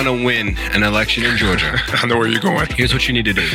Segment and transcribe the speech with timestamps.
[0.00, 2.66] If you really want to win an election in Georgia, I know where you're going.
[2.70, 3.46] here's what you need to do.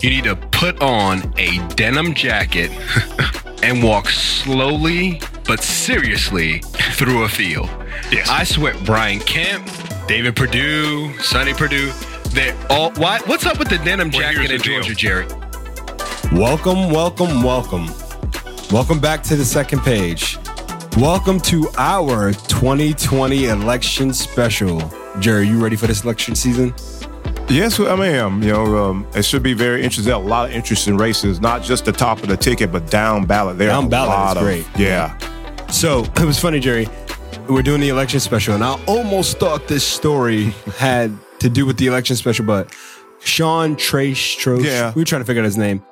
[0.00, 2.70] You need to put on a denim jacket
[3.62, 7.68] and walk slowly but seriously through a field.
[8.10, 8.30] Yes.
[8.30, 9.68] I swear, Brian Kemp,
[10.08, 11.92] David Perdue, Sonny Perdue,
[12.30, 12.90] they're all.
[12.92, 14.82] Why, what's up with the denim Well, jacket here's in the deal.
[14.82, 15.26] Georgia, Jerry?
[16.32, 17.88] Welcome, welcome, welcome.
[18.70, 20.38] Welcome back to the second page.
[20.96, 24.80] Welcome to our 2020 election special.
[25.20, 26.74] Jerry, you ready for this election season?
[27.48, 28.42] Yes, I am.
[28.42, 30.06] You know, um, it should be very interesting.
[30.06, 32.90] There are a lot of interesting races, not just the top of the ticket, but
[32.90, 33.58] down ballot.
[33.58, 34.66] There Down ballot is of- great.
[34.78, 35.16] Yeah.
[35.68, 36.88] So it was funny, Jerry.
[37.48, 40.44] We're doing the election special, and I almost thought this story
[40.78, 42.74] had to do with the election special, but
[43.20, 44.92] Sean Trace Stroh, Yeah.
[44.94, 45.82] we were trying to figure out his name.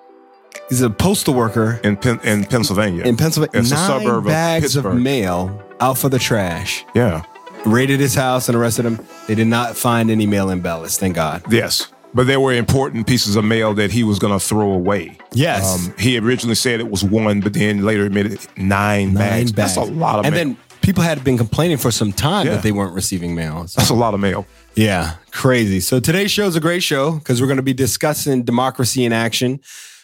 [0.68, 3.04] He's a postal worker In Pen- in Pennsylvania.
[3.04, 3.60] in Pennsylvania.
[3.60, 5.02] It's a Nine suburb bags of, Pittsburgh.
[5.02, 6.84] mail out for the trash.
[6.94, 7.22] yeah.
[7.64, 8.98] Raided his house and arrested him.
[9.28, 10.98] They did not find any mail-in ballots.
[10.98, 11.42] Thank God.
[11.50, 11.86] Yes.
[12.12, 15.16] But there were important pieces of mail that he was going to throw away.
[15.32, 15.86] Yes.
[15.88, 19.52] Um, he originally said it was one, but then later admitted nine, Nine bags.
[19.52, 19.74] bags.
[19.74, 20.44] That's a lot of and mail.
[20.44, 22.54] then people had been complaining for some time Yeah.
[22.54, 23.66] that they weren't receiving mail.
[23.68, 24.44] So- That's a lot of mail.
[24.74, 25.78] yeah, crazy.
[25.80, 29.12] So today's show is a great show because we're going to be discussing democracy in
[29.12, 29.60] action.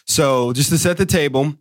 [0.07, 1.53] So just to set the table,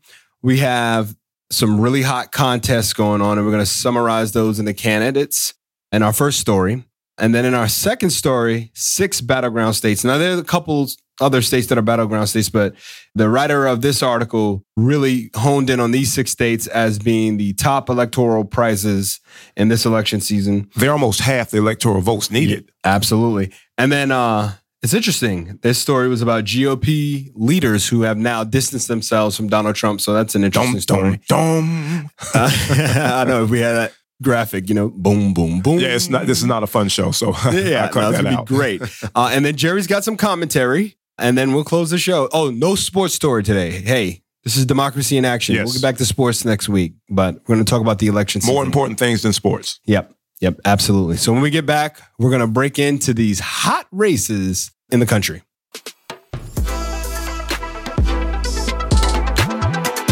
[0.43, 1.15] we have
[1.51, 5.53] some really hot contests going on, and we're going to summarize those in the candidates
[5.93, 6.85] in our first story.
[7.21, 10.05] And then in our second story, six battleground states.
[10.05, 10.89] Now, there's a couple
[11.21, 12.75] other states that are battleground states, but
[13.17, 17.55] the writer of this article really honed in on these six states as being the
[17.55, 19.19] top electoral prizes
[19.57, 20.71] in this election season.
[20.77, 22.71] They're almost half the electoral votes needed.
[22.85, 23.53] Absolutely.
[23.77, 25.59] And then uh it's interesting.
[25.63, 30.01] This story was about GOP leaders who have now distanced themselves from Donald Trump.
[30.01, 31.21] So that's an interesting Dum, story.
[31.29, 32.11] dum, dum.
[32.35, 33.93] Uh, I know if we had that
[34.23, 35.79] graphic, you know, boom, boom, boom.
[35.79, 36.27] Yeah, it's not.
[36.27, 38.49] This is not a fun show, so Yeah, I cut no, that out.
[38.49, 38.83] be great.
[39.15, 42.29] Uh, and then Jerry's got some commentary, and then we'll close the show.
[42.33, 43.71] Oh, no sports story today.
[43.71, 45.55] Hey, this is democracy in action.
[45.55, 45.67] Yes.
[45.67, 48.41] We'll get back to sports next week, but we're going to talk about the election.
[48.45, 48.67] More season.
[48.67, 49.81] important things than sports.
[49.87, 50.13] Yep.
[50.41, 50.61] Yep.
[50.65, 51.17] Absolutely.
[51.17, 55.07] So when we get back, we're going to break into these hot races in the
[55.07, 55.43] country.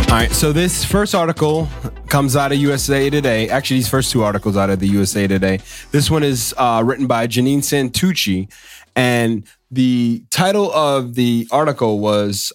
[0.09, 0.31] All right.
[0.33, 1.69] So this first article
[2.09, 3.49] comes out of USA Today.
[3.49, 5.61] Actually, these first two articles out of the USA Today.
[5.91, 8.51] This one is uh, written by Jeanine Santucci.
[8.95, 12.53] And the title of the article was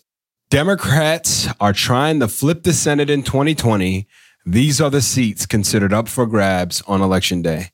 [0.49, 4.07] Democrats are trying to flip the Senate in 2020.
[4.45, 7.69] These are the seats considered up for grabs on election day.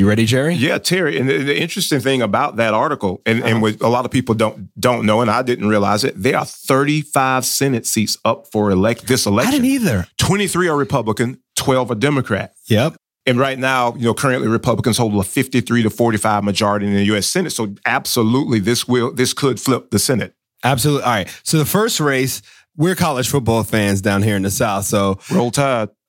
[0.00, 0.54] You ready, Jerry?
[0.54, 1.18] Yeah, Terry.
[1.18, 3.48] And the, the interesting thing about that article, and, Uh-huh.
[3.48, 6.38] and what a lot of people don't don't know, and I didn't realize it, there
[6.38, 9.48] are 35 Senate seats up for elect this election.
[9.52, 10.06] I didn't either.
[10.16, 12.54] 23 are Republican, 12 are Democrat.
[12.68, 12.96] Yep.
[13.26, 17.04] And right now, you know, currently Republicans hold a 53 to 45 majority in the
[17.12, 17.26] U.S.
[17.26, 17.50] Senate.
[17.50, 20.32] So absolutely, this will this could flip the Senate.
[20.64, 21.02] Absolutely.
[21.02, 21.40] All right.
[21.42, 22.40] So the first race,
[22.74, 24.86] we're college football fans down here in the South.
[24.86, 25.90] So Roll Tide.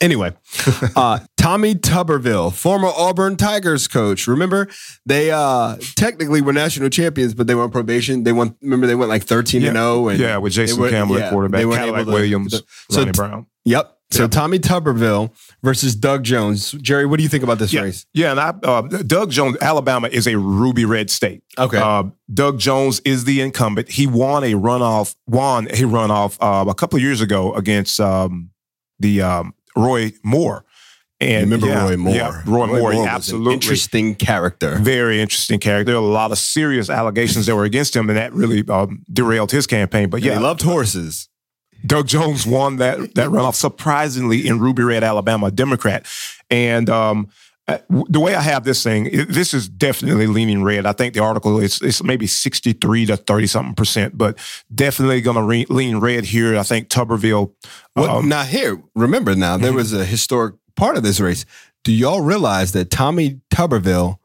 [0.00, 0.32] anyway,
[0.96, 4.26] uh, Tommy Tuberville, former Auburn Tigers coach.
[4.26, 4.68] Remember,
[5.06, 8.24] they uh, technically were national champions, but they were on probation.
[8.24, 8.56] They won.
[8.62, 10.08] Remember, they went like thirteen and zero.
[10.08, 13.12] And Yeah, with Jason Campbell yeah, at quarterback, they weren't Cadillac to- Williams, so Ronnie
[13.12, 13.46] Brown.
[13.64, 13.96] Yep.
[14.12, 14.28] So Yeah.
[14.28, 15.30] Tommy Tuberville
[15.62, 16.72] versus Doug Jones.
[16.72, 18.06] Jerry, what do you think about this Yeah, race?
[18.12, 21.44] yeah, and I, uh, Doug Jones, Alabama is a ruby red state.
[21.56, 21.78] Okay.
[21.78, 23.88] Uh, Doug Jones is the incumbent.
[23.88, 28.50] He won a runoff, won a runoff uh, a couple of years ago against um,
[28.98, 30.64] the um, Roy Moore.
[31.22, 32.14] And Remember yeah, Roy Moore?
[32.14, 33.52] Yeah, Roy, Moore, was an absolutely.
[33.52, 34.76] interesting character.
[34.76, 35.92] Very interesting character.
[35.92, 39.04] There were a lot of serious allegations that were against him, and that really um,
[39.12, 40.08] derailed his campaign.
[40.08, 41.28] But Yeah, yeah, he loved horses.
[41.84, 46.06] Doug Jones won that that runoff surprisingly in Ruby Red, Alabama, a Democrat.
[46.50, 47.28] And um,
[48.08, 50.86] the way I have this thing, this is definitely leaning red.
[50.86, 54.38] I think the article is it's maybe sixty three to thirty something percent, but
[54.74, 56.56] definitely going to re- lean red here.
[56.58, 57.52] I think Tuberville.
[57.94, 59.76] What, um, now here, remember now, there Mhm.
[59.76, 61.44] was a historic part of this race.
[61.84, 64.18] Do y'all realize that Tommy Tuberville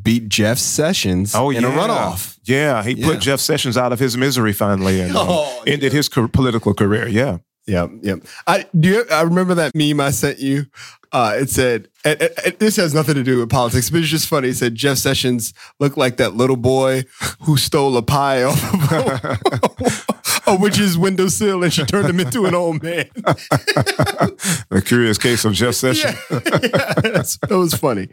[0.00, 2.38] beat Jeff Sessions Oh, in a runoff?
[2.44, 3.06] yeah, he Yeah.
[3.06, 6.74] put Jeff Sessions out of his misery finally and um, Oh, ended his car- political
[6.74, 7.08] career.
[7.08, 7.38] Yeah.
[7.70, 8.18] Yep, yep.
[8.48, 8.88] I do.
[8.88, 10.66] You, I remember that meme I sent you.
[11.12, 14.08] Uh, it said, and, and- and this has nothing to do with politics, but it's
[14.08, 14.48] just funny.
[14.48, 17.04] It said Jeff Sessions looked like that little boy
[17.42, 18.62] who stole a pie off
[18.92, 23.08] of a witch's windowsill, and she turned him into an old man.
[24.70, 26.14] A curious case of Jeff Sessions.
[26.30, 28.08] Yeah, yeah, that was funny.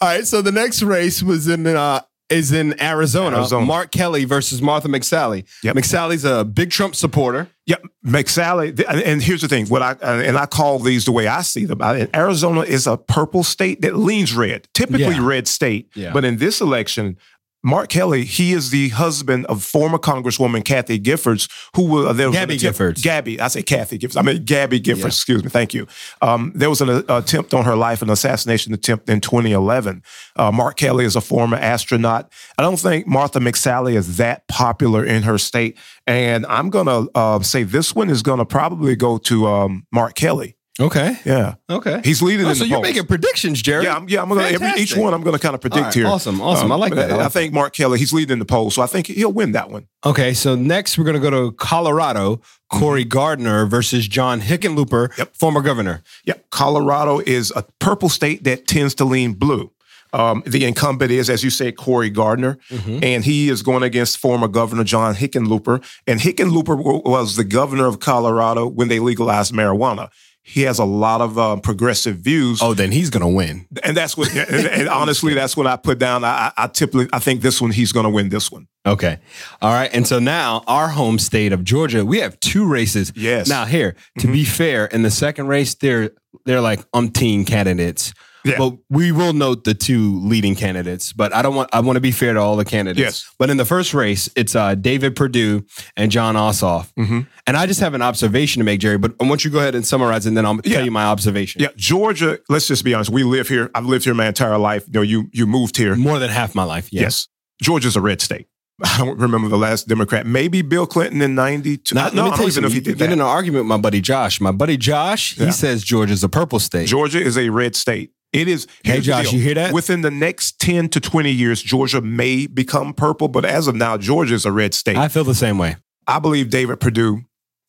[0.00, 3.36] All right, so the next race was in uh, is in Arizona.
[3.38, 3.66] Arizona.
[3.66, 5.44] Mark Kelly versus Martha McSally.
[5.62, 5.76] Yep.
[5.76, 7.48] McSally's a big Trump supporter.
[7.66, 8.78] Yeah, McSally.
[8.88, 9.92] And here's the thing: what I
[10.22, 11.80] and I call these the way I see them.
[12.14, 15.26] Arizona is a purple state that leans red, typically Yeah.
[15.26, 15.90] red state.
[15.94, 16.12] Yeah.
[16.12, 17.16] But in this election,
[17.62, 22.36] Mark Kelly, he is the husband of former Congresswoman Kathy Giffords, who will there was
[22.36, 23.02] Gabby Giffords.
[23.02, 24.16] Gabby, I say Kathy Giffords.
[24.16, 25.00] I mean Gabby Giffords.
[25.00, 25.06] Yeah.
[25.06, 25.50] Excuse me.
[25.50, 25.86] Thank you.
[26.22, 30.02] Um, there was an uh, attempt on her life, an assassination attempt in 2011.
[30.36, 32.32] Uh, Mark Kelly is a former astronaut.
[32.56, 37.40] I don't think Martha McSally is that popular in her state, and I'm gonna uh,
[37.40, 40.56] say this one is gonna probably go to um, Mark Kelly.
[40.80, 41.16] Okay.
[41.24, 42.00] Yeah, Okay.
[42.04, 43.84] he's leading Oh, in so the you're making predictions, Jerry.
[43.84, 45.12] Yeah, I'm, yeah, I'm gonna every, each one.
[45.12, 46.06] I'm gonna kind of predict right, here.
[46.06, 46.72] Um, awesome, awesome.
[46.72, 47.10] I like that.
[47.10, 47.98] I I, like think Mark Kelly.
[47.98, 49.86] He's leading in the polls, so I think he'll win that one.
[50.06, 52.40] Okay, so next we're going to go to Colorado.
[52.72, 55.20] Cory Gardner versus John Hickenlooper, Mm-hmm.
[55.20, 55.36] Yep.
[55.36, 56.02] former governor.
[56.24, 56.50] Yep.
[56.50, 59.72] Colorado is a purple state that tends to lean blue.
[60.12, 64.48] Um, the incumbent is, as you say, Cory Gardner, and he is going against former
[64.48, 65.84] Governor John Hickenlooper.
[66.06, 70.08] And Hickenlooper was the governor of Colorado when they legalized marijuana.
[70.50, 73.66] He has a lot of um, progressive views, Oh, then he's going to win.
[73.84, 74.34] and that's what.
[74.34, 76.24] And, and honestly, that's what I put down.
[76.24, 78.66] I, I typically, I think this one he's going to win this one.
[78.84, 79.18] Okay.
[79.62, 79.90] All right.
[79.92, 83.12] And so now our home state of Georgia, we have two races.
[83.14, 83.48] Yes.
[83.48, 83.50] Mm-hmm.
[83.60, 86.10] Now here, to be fair, in the second race, they're
[86.46, 88.12] they're like umpteen candidates.
[88.44, 88.56] Yeah.
[88.58, 91.12] But we will note the two leading candidates.
[91.12, 93.00] But I don't want I want to be fair to all the candidates.
[93.00, 93.30] Yes.
[93.38, 95.64] But in the first race, it's uh, David Perdue
[95.96, 96.92] and Jon Ossoff.
[96.98, 97.26] Mhm.
[97.46, 98.98] And I just have an observation to make, Jerry.
[98.98, 100.76] But I want you to go ahead and summarize, and then I'll Yeah.
[100.76, 101.60] tell you my observation.
[101.60, 102.38] Yeah, Georgia.
[102.48, 103.10] Let's just be honest.
[103.10, 103.70] We live here.
[103.74, 104.84] I've lived here my entire life.
[104.86, 105.94] You know, you you moved here.
[105.96, 106.88] More than half my life.
[106.92, 107.02] Yes.
[107.02, 107.28] Yes.
[107.62, 108.46] Georgia's a red state.
[108.82, 110.24] I don't remember the last Democrat.
[110.26, 111.94] Maybe Bill Clinton in 92.
[111.94, 113.68] Now, no, I don't you even know if he did get in an argument with
[113.68, 114.40] my buddy Josh.
[114.40, 115.46] My buddy Josh, Yeah.
[115.46, 116.88] he says Georgia's a purple state.
[116.88, 118.12] Georgia is a red state.
[118.32, 118.66] It is.
[118.84, 119.72] Hey, Josh, you hear that?
[119.72, 123.96] Within the next 10 to 20 years, Georgia may become purple, but as of now,
[123.96, 124.96] Georgia is a red state.
[124.96, 125.76] I feel the same way.
[126.06, 127.22] I believe David Perdue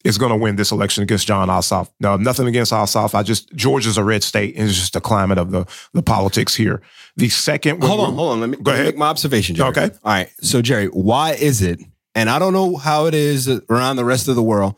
[0.03, 1.89] is going to win this election against Jon Ossoff.
[1.99, 3.13] No, nothing against Ossoff.
[3.13, 6.55] I just, Georgia's a red state, and it's just the climate of the, the politics
[6.55, 6.81] here.
[7.17, 8.39] The second Hold on, hold on.
[8.41, 8.85] Let me, Go ahead.
[8.85, 9.69] make my observation, Jerry.
[9.69, 9.83] Okay.
[10.03, 10.29] All right.
[10.41, 11.79] So, Jerry, why is it,
[12.15, 14.75] and I don't know how it is around the rest of the world,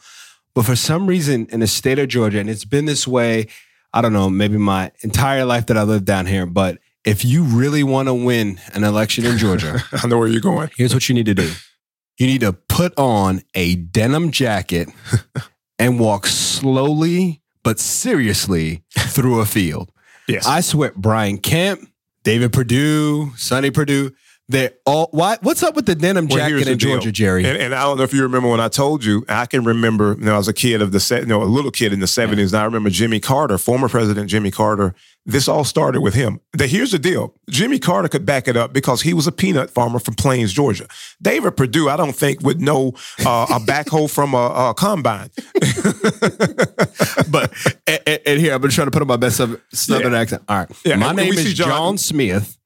[0.55, 3.47] but for some reason in the state of Georgia, and it's been this way,
[3.93, 7.43] I don't know, maybe my entire life that I lived down here, but if you
[7.43, 10.71] really want to win an election in Georgia, I know where you're going.
[10.75, 11.51] here's what you need to do
[12.19, 14.87] you need to put on a denim jacket
[15.79, 19.91] and walk slowly but seriously through a field.
[20.27, 20.45] Yes.
[20.45, 21.89] I swear, Brian Kemp,
[22.23, 24.11] David Perdue, Sonny Perdue,
[24.49, 25.07] they're all.
[25.11, 27.11] Why, what's up with the denim Well, jacket in Georgia, deal.
[27.11, 27.45] Jerry?
[27.45, 30.15] And, and I don't know if you remember when I told you, I can remember,
[30.19, 31.99] you know, I was a kid of the, se- you know, a little kid in
[32.01, 32.47] the 70s.
[32.53, 34.93] And I remember Jimmy Carter, former President Jimmy Carter.
[35.25, 36.41] This all started with him.
[36.51, 39.69] The, here's the deal Jimmy Carter could back it up because he was a peanut
[39.69, 40.85] farmer from Plains, Georgia.
[41.21, 42.89] David Perdue, I don't think, would know
[43.25, 45.29] uh, a backhoe from a, a combine.
[47.31, 47.53] but
[47.87, 50.43] and, and- here, I've been trying to put on my best southern southern accent.
[50.49, 50.69] All right.
[50.83, 52.57] Yeah, my and name is John, John- Smith,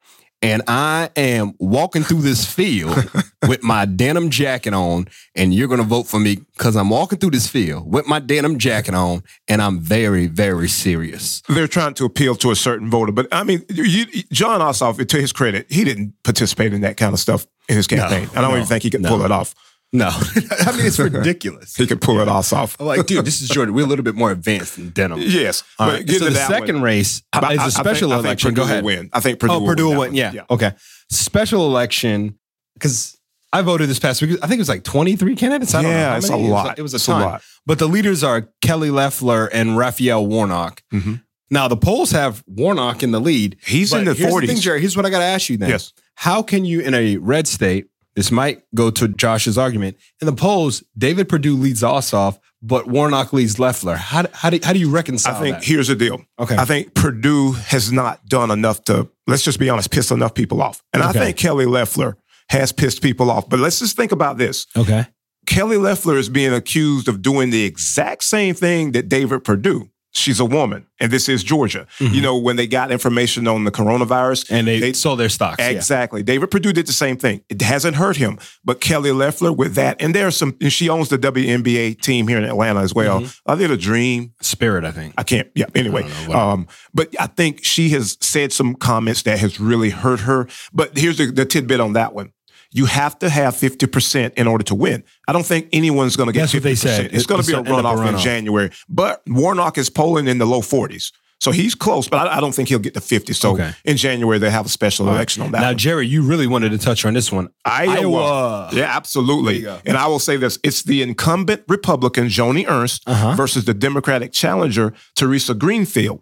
[0.41, 3.09] and I am walking through this field
[3.47, 7.17] with my denim jacket on, and you're going to vote for me because I'm walking
[7.17, 11.41] through this field with my denim jacket on, and I'm very, very serious.
[11.49, 13.11] They're trying to appeal to a certain voter.
[13.11, 16.97] But I mean, you, you- Jon Ossoff, to his credit, he didn't participate in that
[16.97, 18.29] kind of stuff in his campaign.
[18.35, 19.09] I don't no, even think he could no.
[19.09, 19.53] pull it off.
[19.93, 21.75] No, I mean, it's ridiculous.
[21.75, 22.51] He could pull it off.
[22.51, 22.75] off.
[22.79, 23.73] I'm like, dude, this is Jordan.
[23.73, 25.19] We're a little bit more advanced than denim.
[25.21, 25.63] Yes.
[25.79, 28.53] All but So the second one, race I- is I a special I think election.
[28.53, 28.83] Go ahead.
[28.83, 29.09] win.
[29.13, 29.97] I think Perdue oh, will Perdue win.
[29.97, 30.15] will win.
[30.15, 30.43] Yeah.
[30.49, 30.73] Okay.
[31.09, 32.37] Special election
[32.73, 33.17] because
[33.53, 34.31] I voted this past week.
[34.43, 35.73] I think it was like 23 candidates.
[35.73, 35.97] I don't know.
[35.97, 36.79] Yeah, how it's a It was lot.
[36.79, 37.41] It was a It's a lot.
[37.65, 40.83] But the leaders are Kelly Loeffler and Raphael Warnock.
[40.93, 41.23] Mhm.
[41.49, 43.55] Now the polls have Warnock in the lead.
[43.65, 44.47] He's in the here's the 40s.
[44.47, 44.81] thing, Jerry.
[44.81, 45.69] Here's what I got to ask you then.
[45.69, 45.93] Yes.
[46.15, 47.85] How can you, in a red state,
[48.17, 49.95] this might go to Josh's argument.
[50.19, 53.95] In the polls, David Perdue leads Ossoff, but Warnock leads Loeffler.
[53.95, 55.63] How, do- how, do, how do you reconcile I think that?
[55.63, 56.25] here's the deal.
[56.39, 56.55] Okay.
[56.57, 60.61] I think Perdue has not done enough to, let's just be honest, piss enough people
[60.63, 60.81] off.
[60.93, 61.09] And Okay.
[61.19, 62.17] I think Kelly Loeffler
[62.49, 63.47] has pissed people off.
[63.47, 64.65] But let's just think about this.
[64.75, 65.05] okay.
[65.45, 69.89] Kelly Loeffler is being accused of doing the exact same thing that David Perdue.
[70.17, 71.85] She's a woman, and this is Georgia.
[71.99, 75.57] You know, when they got information on the coronavirus, And they, They- sold their stocks.
[75.59, 75.69] yeah.
[75.69, 76.23] Exactly.
[76.23, 77.41] David Perdue did the same thing.
[77.49, 80.55] It hasn't hurt him, but Kelly Loeffler with that, and there's some.
[80.59, 83.21] And she owns the WNBA team here in Atlanta as well.
[83.21, 83.51] Mm-hmm.
[83.51, 84.33] Are they the dream?
[84.41, 85.13] Spirit, I think.
[85.17, 85.47] I can't.
[85.55, 85.65] Yeah.
[85.75, 89.91] Anyway, I know, um, but I think she has said some comments that has really
[89.91, 90.47] hurt her.
[90.73, 92.31] But here's the, the tidbit on that one.
[92.71, 95.03] You have to have 50% in order to win.
[95.27, 96.55] I don't think anyone's going to get That's 50%.
[96.55, 97.13] what they said.
[97.13, 98.19] It's going to be a gonna end up a runoff in.
[98.19, 98.71] January.
[98.89, 101.11] But Warnock is polling in the low 40s.
[101.39, 103.31] So he's close, but I, I don't think he'll get to 50.
[103.33, 103.71] So Okay.
[103.85, 105.59] in January, they have a special election on that.
[105.61, 105.77] Now, one.
[105.77, 107.49] Jerry, you really wanted to touch on this one.
[107.63, 107.91] Iowa.
[107.99, 108.69] Iowa.
[108.73, 109.61] Yeah, absolutely.
[109.61, 109.81] There you go.
[109.85, 113.35] And I will say this it's the incumbent Republican, Joni Ernst, Uh-huh.
[113.35, 116.21] versus the Democratic challenger, Theresa Greenfield.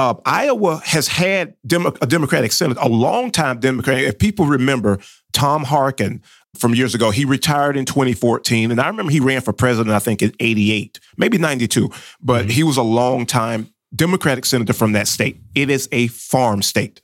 [0.00, 3.98] Uh, Iowa has had Demo- a Democratic senator, a long-time Democrat.
[3.98, 4.98] If people remember
[5.32, 6.22] Tom Harkin
[6.58, 8.70] from years ago, he retired in 2014.
[8.70, 11.90] And I remember he ran for president, I think, in 88, maybe 92.
[12.22, 12.50] But Mm-hmm.
[12.50, 15.40] he was a long-time Democratic senator from that state.
[15.54, 17.02] It is a farm state.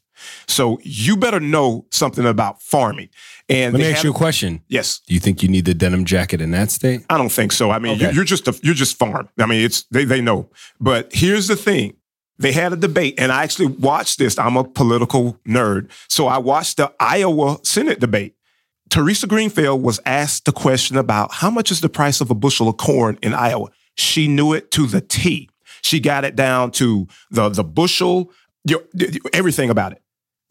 [0.48, 3.10] So you better know something about farming.
[3.50, 4.62] And Let me ask have- you a question.
[4.68, 5.00] Yes.
[5.06, 7.02] Do you think you need the denim jacket in that state?
[7.10, 7.70] I don't think so.
[7.70, 8.08] I mean, Okay.
[8.08, 9.28] you, you're just a, you're just farm.
[9.38, 10.48] I mean, it's they they know.
[10.80, 11.95] But here's the thing:
[12.38, 14.38] they had a debate, and I actually watched this.
[14.38, 18.34] I'm a political nerd, so I watched the Iowa Senate debate.
[18.90, 22.68] Theresa Greenfield was asked the question about how much is the price of a bushel
[22.68, 23.68] of corn in Iowa.
[23.96, 25.48] She knew it to the T.
[25.82, 28.30] She got it down to the the bushel,
[29.32, 30.02] everything about it.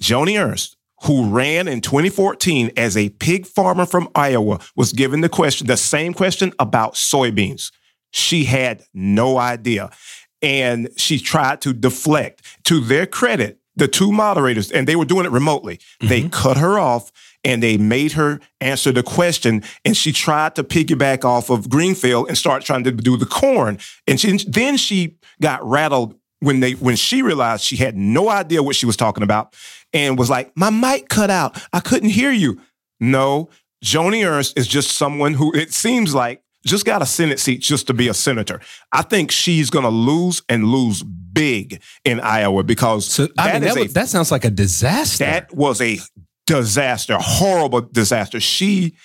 [0.01, 5.29] Joni Ernst, who ran in 2014 as a pig farmer from Iowa, was given the
[5.29, 7.71] question, the same question about soybeans.
[8.11, 9.91] She had no idea.
[10.41, 12.41] And she tried to deflect.
[12.65, 16.29] To their credit, the two moderators, and they were doing it remotely, they mm-hmm.
[16.29, 17.11] cut her off
[17.43, 19.63] and they made her answer the question.
[19.85, 23.77] And she tried to piggyback off of Greenfield and start trying to do the corn.
[24.07, 28.61] And she, then she got rattled when they when she realized she had no idea
[28.61, 29.55] what she was talking about
[29.93, 31.61] and was like, "My mic cut out.
[31.71, 32.61] I couldn't hear you."
[32.99, 33.49] No,
[33.83, 37.87] Joni Ernst is just someone who it seems like just got a Senate seat just
[37.87, 38.59] to be a senator.
[38.91, 43.61] I think she's going to lose and lose big in Iowa because So I mean,
[43.61, 45.25] that is that, a that sounds like a disaster.
[45.25, 45.99] that was a
[46.47, 48.39] disaster, horrible disaster.
[48.39, 48.95] She,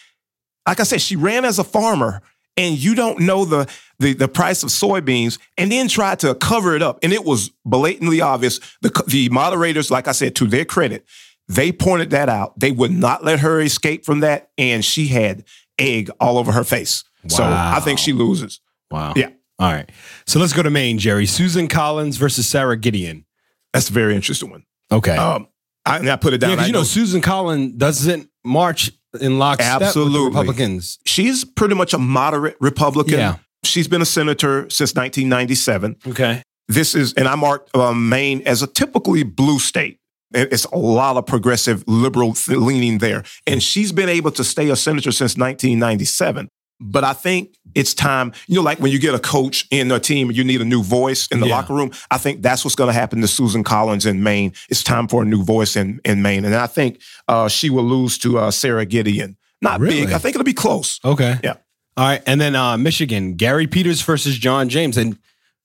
[0.66, 2.22] like I said, she ran as a farmer,
[2.56, 6.74] and you don't know the the, the price of soybeans, and then tried to cover
[6.74, 8.60] it up, and it was blatantly obvious.
[8.80, 11.04] The the moderators, like I said, to their credit,
[11.48, 12.58] they pointed that out.
[12.58, 15.44] They would not let her escape from that, and she had
[15.78, 17.04] egg all over her face.
[17.28, 18.60] So I think she loses.
[18.90, 19.12] wow.
[19.16, 19.30] Yeah.
[19.58, 19.90] All right.
[20.26, 21.26] So let's go to Maine, Jerry.
[21.26, 23.26] Susan Collins versus Sara Gideon.
[23.74, 24.64] That's a very interesting one.
[24.90, 25.16] Okay.
[25.16, 25.48] Um,
[25.84, 26.58] I, I put it down.
[26.58, 30.18] yeah, you know know- Susan Collins doesn't march in lockstep with Absolutely.
[30.18, 30.98] the Republicans.
[31.04, 33.18] she's pretty much a moderate Republican.
[33.18, 33.36] Yeah.
[33.64, 35.96] She's been a senator since 1997.
[36.08, 36.42] Okay.
[36.68, 39.98] This is, and I marked um, Maine as a typically blue state.
[40.32, 43.24] It's a lot of progressive liberal leaning there.
[43.46, 46.48] And she's been able to stay a senator since 1997.
[46.80, 50.00] But I think it's time, you know, like when you get a coach in a
[50.00, 51.56] team and you need a new voice in the Yeah.
[51.56, 54.52] locker room, I think that's what's going to happen to Susan Collins in Maine.
[54.70, 56.44] It's time for a new voice in, in Maine.
[56.46, 59.36] And I think uh, she will lose to uh, Sara Gideon.
[59.60, 60.06] Not Really?
[60.06, 60.12] big.
[60.12, 60.98] I think it'll be close.
[61.04, 61.38] Okay.
[61.44, 61.54] Yeah.
[61.98, 62.22] All right.
[62.26, 65.18] And then uh, Michigan, Gary Peters versus John James, and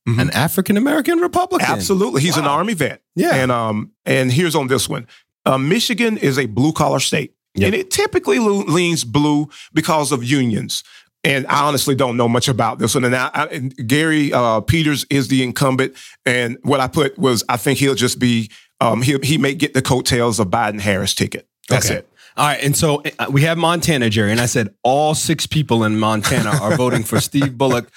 [0.07, 0.21] Mhm.
[0.21, 1.67] an African American Republican.
[1.67, 2.21] Absolutely.
[2.21, 3.01] He's an army vet.
[3.15, 3.33] Yeah.
[3.33, 5.07] And um and here's on this one.
[5.47, 7.33] Uh, Michigan is a blue collar state.
[7.55, 7.65] Yep.
[7.65, 10.83] And it typically leans blue because of unions.
[11.25, 13.03] And I honestly don't know much about this one.
[13.03, 15.95] And, I, I, and Gary uh, Peters is the incumbent.
[16.25, 19.73] And what I put was I think he'll just be um, he he may get
[19.73, 21.47] the coattails of Biden Harris ticket.
[21.67, 21.99] That's Okay.
[21.99, 22.09] it.
[22.37, 22.61] All right.
[22.63, 24.31] And so uh, we have Montana, Jerry.
[24.31, 27.89] And I said all six people in Montana are voting for Steve Bullock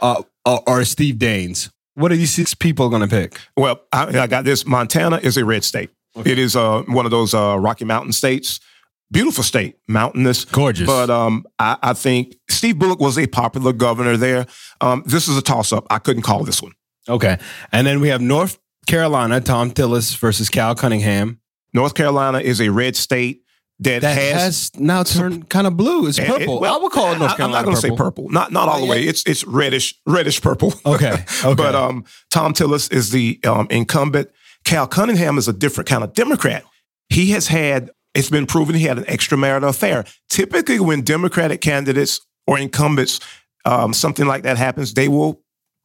[0.00, 1.70] uh, uh, or Steve Daines.
[1.94, 3.38] What are these six people going to pick?
[3.56, 4.66] Well, I, I got this.
[4.66, 5.90] Montana is a red state.
[6.24, 8.60] It is uh, one of those uh, Rocky Mountain states.
[9.12, 10.44] Beautiful state, mountainous.
[10.46, 10.86] Gorgeous.
[10.86, 14.46] But um, I, I think Steve Bullock was a popular governor there.
[14.80, 15.86] Um, this is a toss up.
[15.90, 16.72] I couldn't call this one.
[17.08, 17.38] okay.
[17.72, 21.40] And then we have North Carolina, Thom Tillis versus Cal Cunningham.
[21.74, 23.42] North Carolina is a red state
[23.80, 24.42] that, That has.
[24.42, 26.06] has, now turned kind of blue.
[26.06, 26.60] It's it- purple.
[26.60, 27.58] well, I would call it North I- Carolina.
[27.58, 28.28] I'm not going to say purple.
[28.30, 29.02] Not not all the way.
[29.04, 30.72] It's it's reddish reddish purple.
[30.86, 31.12] Okay.
[31.44, 31.54] Okay.
[31.54, 34.30] but um, Thom Tillis is the um, incumbent.
[34.64, 36.64] Cal Cunningham is a different kind of Democrat.
[37.08, 40.04] He has had, it's been proven he had an extramarital affair.
[40.28, 43.20] Typically, when Democratic candidates or incumbents,
[43.64, 45.40] um, something like that happens, they will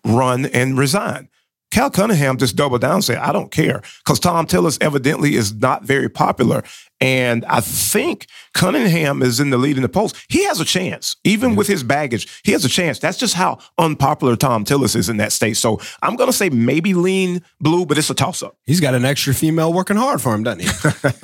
[0.05, 1.29] run and resign.
[1.71, 3.81] Cal Cunningham just doubled down and said, I don't care.
[4.05, 6.63] Because Thom Tillis evidently is not very popular.
[7.00, 10.13] And I think Cunningham is in the lead in the polls.
[10.29, 12.41] He has a chance, even with his baggage.
[12.43, 12.97] He has a chance.
[13.00, 15.57] That's just how unpopular Thom Tillis is in that state.
[15.57, 18.57] So I'm going to say maybe lean blue, but it's a toss up.
[18.65, 20.69] He's got an extra female working hard for him, doesn't he?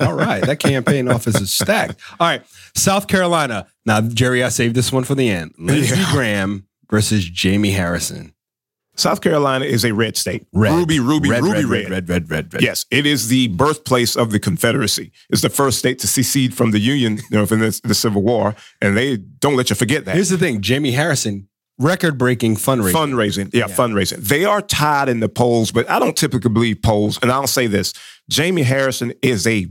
[0.04, 0.44] All right.
[0.44, 1.98] That campaign office is stacked.
[2.20, 2.42] All right.
[2.76, 3.66] South Carolina.
[3.86, 5.54] Now, Jerry, I saved this one for the end.
[5.58, 6.12] Lindsey Yeah.
[6.12, 8.33] Graham versus Jamie Harrison.
[8.96, 10.46] South Carolina is a red state.
[10.52, 10.72] Red.
[10.72, 11.90] Ruby, ruby, red, ruby red, red.
[11.90, 12.62] red, red, red, red.
[12.62, 15.10] Yes, it is the birthplace of the Confederacy.
[15.30, 18.22] It's the first state to secede from the Union you know, from the, the Civil
[18.22, 20.14] War, and they don't let you forget that.
[20.14, 21.48] Here's the thing Jamie Harrison
[21.78, 22.92] record breaking fundraising.
[22.92, 23.54] Fundraising.
[23.54, 24.18] Yeah, fundraising.
[24.18, 27.18] They are tied in the polls, but I don't typically believe polls.
[27.20, 27.92] And I'll say this
[28.28, 29.66] Jamie Harrison is a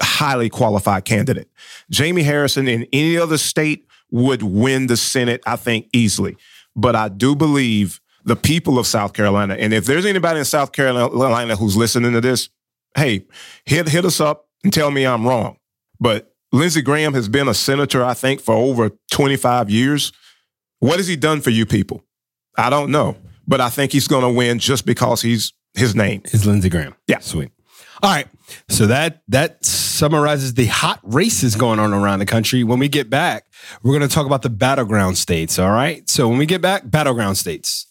[0.00, 1.48] highly qualified candidate.
[1.90, 6.36] Jamie Harrison in any other state would win the Senate, I think, easily.
[6.74, 10.72] But I do believe the people of South Carolina, and if there's anybody in South
[10.72, 12.50] Carolina who's listening to this,
[12.96, 13.24] hey,
[13.64, 15.56] hit hit us up and tell me I'm wrong.
[16.00, 20.12] But Lindsey Graham has been a senator, I think, for over 25 years.
[20.80, 22.02] What has he done for you people?
[22.58, 23.16] I don't know,
[23.46, 26.94] but I think he's going to win just because he's his name is Lindsey Graham.
[27.06, 27.50] Yeah, sweet.
[28.02, 28.26] All right,
[28.68, 32.64] so that that summarizes the hot races going on around the country.
[32.64, 33.46] When we get back,
[33.82, 35.58] we're going to talk about the battleground states.
[35.58, 37.86] All right, so when we get back, battleground states.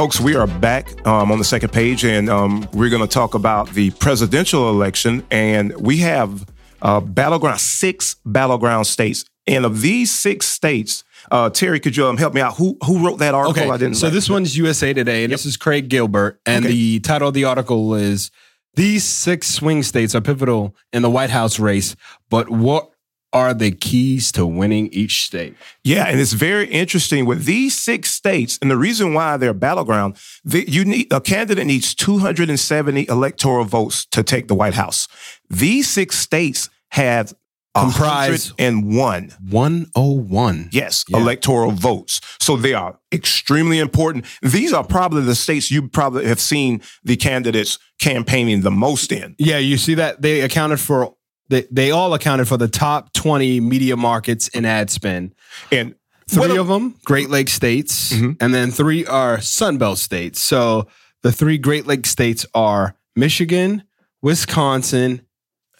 [0.00, 3.34] Folks, we are back um, on the second page, and um, we're going to talk
[3.34, 5.22] about the presidential election.
[5.30, 6.48] And we have
[6.80, 12.16] uh, battleground six battleground states, and of these six states, uh, Terry, could you um,
[12.16, 12.56] help me out?
[12.56, 13.60] Who who wrote that article?
[13.62, 13.92] Okay, I didn't.
[13.92, 13.98] Know.
[13.98, 15.38] So this one's USA Today, and Yep.
[15.38, 16.72] this is Craig Gilbert, and Okay.
[16.72, 18.30] the title of the article is
[18.76, 21.94] "These six swing states are pivotal in the White House race,
[22.30, 22.90] but what
[23.32, 28.10] are the keys to winning each state?" Yeah, and it's very interesting with these six
[28.10, 30.16] states, and the reason why they're battleground.
[30.44, 35.08] The, you need a candidate needs 270 electoral votes to take the White House.
[35.48, 37.34] These six states have
[37.76, 39.32] Comprise- 101.
[39.48, 40.68] One oh one.
[40.72, 41.18] Yes, Yeah.
[41.18, 42.20] electoral votes.
[42.40, 44.24] So they are extremely important.
[44.42, 49.36] These are probably the states you probably have seen the candidates campaigning the most in.
[49.38, 51.14] Yeah, you see that they accounted for
[51.50, 55.34] they, they all accounted for the top 20 media markets in ad spend.
[55.70, 55.94] And
[56.28, 58.36] Three a- of them, Great Lakes states, Mhm.
[58.40, 60.40] and then three are Sunbelt states.
[60.40, 60.86] So
[61.22, 63.82] the three Great Lakes states are Michigan,
[64.22, 65.22] Wisconsin.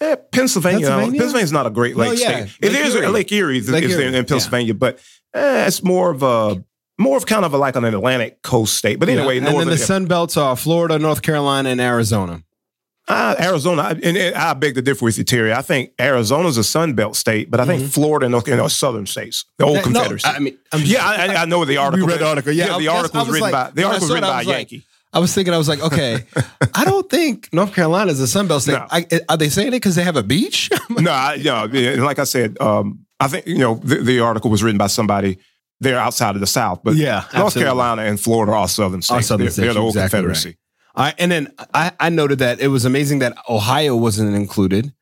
[0.01, 0.79] Eh, Pennsylvania.
[0.87, 1.19] Pennsylvania?
[1.19, 2.57] Pennsylvania's not a Great Lake No, yeah, state.
[2.61, 3.07] It Lake is Erie.
[3.07, 4.99] Lake Erie is, Lake is Erie, in, Pennsylvania, but
[5.33, 6.63] eh, it's more of a
[6.99, 8.99] more of kind of a, like an Atlantic coast state.
[8.99, 12.43] But anyway, and then the Sun Belts are Florida, North Carolina, and Arizona.
[13.11, 15.53] Uh, Arizona, I- and, I beg to differ with you, Terry.
[15.53, 18.69] I think Arizona's a Sun Belt state, but I think Florida and North Carolina are
[18.69, 19.91] southern states, the old Mm-hmm.
[19.91, 20.27] No, Confederacy.
[20.27, 22.07] I mean, I'm yeah, I, I- I know the article.
[22.07, 22.53] read the article.
[22.53, 24.85] Yeah, the article was was written like- by the article was written by like, Yankee.
[25.13, 26.23] I was thinking, I was like, okay,
[26.73, 28.73] I don't think North Carolina is a Sun Belt state.
[28.79, 28.87] No.
[28.89, 30.69] I, are they saying it because they have a beach?
[30.89, 34.19] no, I, you know, and like I said, um, I think you know the, the
[34.21, 35.37] article was written by somebody
[35.81, 37.61] there outside of the South, but Yeah, North absolutely.
[37.63, 39.27] Carolina and Florida are southern states.
[39.27, 40.49] southern they're, states, they're the old exactly Confederacy.
[40.49, 40.57] right.
[40.95, 44.93] All right, and then I, I noted that it was amazing that Ohio wasn't included.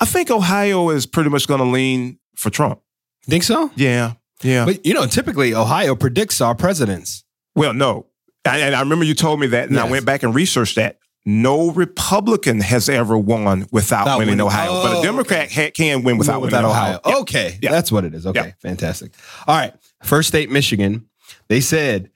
[0.00, 2.80] I think Ohio is pretty much going to lean for Trump.
[3.26, 3.70] Think so?
[3.76, 4.64] Yeah, yeah.
[4.64, 7.22] But you know, typically Ohio predicts our presidents.
[7.54, 8.06] well, no,
[8.44, 10.96] and and I remember you told me that, and I went back and researched that.
[11.26, 14.46] No Republican has ever won without Without winning winning.
[14.46, 16.98] Ohio, but Oh, a Democrat ha- can win without, without winning Ohio.
[17.04, 17.16] Yeah.
[17.18, 17.70] Okay, Yeah.
[17.72, 18.26] that's what it is.
[18.26, 18.52] Okay, Yeah.
[18.62, 19.12] fantastic.
[19.46, 21.10] All right, first state, Michigan.
[21.48, 22.10] They said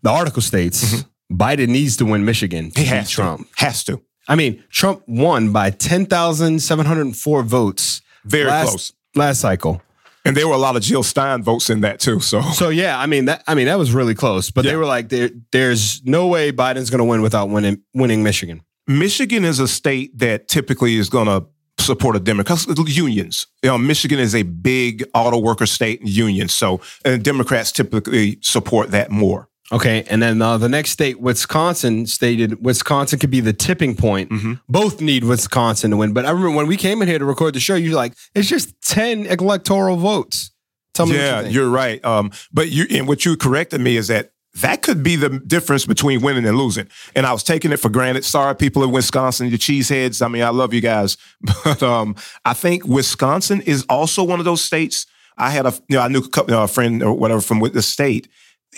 [0.00, 1.08] the article states mm-hmm.
[1.32, 2.80] Biden needs to win Michigan to.
[2.80, 3.48] He has Trump.
[3.56, 3.64] to.
[3.64, 4.02] Has to.
[4.28, 8.02] I mean, Trump won by ten thousand seven hundred four votes.
[8.24, 8.92] Very last, close.
[9.14, 9.82] last cycle.
[10.24, 12.20] And there were a lot of Jill Stein votes in that too.
[12.20, 13.42] So So yeah, I mean that.
[13.46, 14.50] I mean that was really close.
[14.50, 18.22] But they were like, there, "There's no way Biden's going to win without winning winning
[18.22, 21.46] Michigan." Michigan is a state that typically is going to
[21.78, 22.64] support a Democrat.
[22.86, 23.46] Unions.
[23.62, 26.48] You know, Michigan is a big auto worker state and union.
[26.48, 29.48] So and Democrats typically support that more.
[29.72, 34.30] Okay, and then uh, the next state, Wisconsin, stated Wisconsin could be the tipping point.
[34.30, 34.60] Mhm.
[34.68, 36.12] Both need Wisconsin to win.
[36.12, 38.48] But I remember when we came in here to record the show, you're like, it's
[38.48, 40.50] just 10 electoral votes.
[40.92, 42.04] Tell me yeah, you you're right.
[42.04, 45.86] Um, but you and what you corrected me is that that could be the difference
[45.86, 46.86] between winning and losing.
[47.16, 48.26] And I was taking it for granted.
[48.26, 50.20] Sorry, people in Wisconsin, you cheeseheads.
[50.20, 51.16] I mean, I love you guys,
[51.64, 55.06] but um, I think Wisconsin is also one of those states.
[55.38, 57.80] I had a you know I knew a, couple, a friend or whatever from the
[57.80, 58.28] state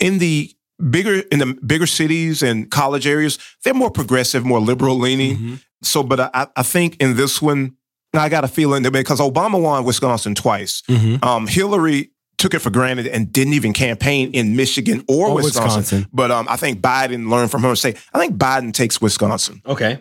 [0.00, 0.54] in the
[0.90, 3.38] bigger in the bigger cities and college areas.
[3.64, 5.36] They're more progressive, more liberal leaning.
[5.36, 5.60] Mhm.
[5.82, 7.76] So, but I, I think in this one,
[8.14, 11.22] I got a feeling that because Obama won Wisconsin twice, Mhm.
[11.24, 15.78] um, Hillary took it for granted and didn't even campaign in Michigan or, Or Wisconsin.
[15.80, 16.06] Wisconsin.
[16.12, 19.62] But um, I think Biden learned from her and say, I think Biden takes Wisconsin.
[19.66, 20.00] Okay.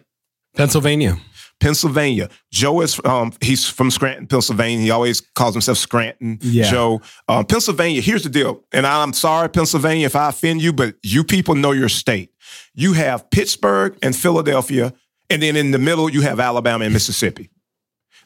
[0.55, 1.17] Pennsylvania.
[1.59, 2.29] Pennsylvania.
[2.51, 4.79] Joe is um, he's from Scranton, Pennsylvania.
[4.83, 6.69] He always calls himself Scranton Yeah.
[6.69, 7.01] Joe.
[7.27, 8.01] Um, Pennsylvania.
[8.01, 11.71] Here's the deal, and I'm sorry, Pennsylvania, if I offend you, but you people know
[11.71, 12.31] your state.
[12.75, 14.93] You have Pittsburgh and Philadelphia,
[15.29, 17.49] and then in the middle you have Alabama and Mississippi.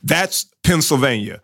[0.03, 1.41] That's Pennsylvania.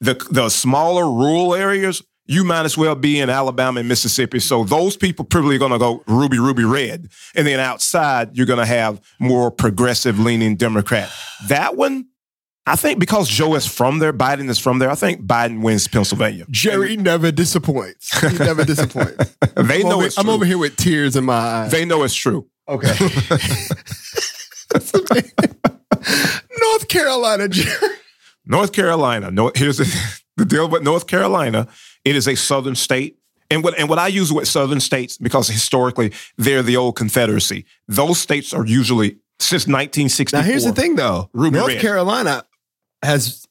[0.00, 4.40] The the smaller rural areas, you might as well be in Alabama and Mississippi.
[4.40, 7.08] So those people probably are going to go ruby, ruby red.
[7.34, 11.10] And then outside, you're going to have more progressive leaning Democrat.
[11.48, 12.06] That one,
[12.66, 14.90] I think because Joe is from there, Biden is from there.
[14.90, 16.46] I think Biden wins Pennsylvania.
[16.50, 18.18] Jerry never disappoints.
[18.18, 19.36] He never disappoints.
[19.54, 21.70] They I'm know over, it's I'm over here with tears in my eyes.
[21.70, 22.48] They know it's true.
[22.68, 22.92] okay.
[26.58, 27.96] North Carolina, Jerry.
[28.46, 29.30] North Carolina.
[29.30, 31.68] No, here's the, the deal with North Carolina.
[32.06, 33.18] It is a southern state.
[33.50, 37.64] And what and what I use with southern states because historically they're the old Confederacy.
[37.86, 40.40] Those states are usually since 1964.
[40.40, 41.28] Now here's the thing, though.
[41.32, 41.80] Ruby North red.
[41.80, 42.44] Carolina
[43.02, 43.46] has